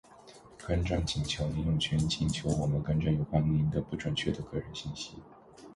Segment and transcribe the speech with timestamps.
[0.57, 1.47] 更正请求。
[1.49, 5.11] 您有权请求我们更正有关您的不准确的个人信息。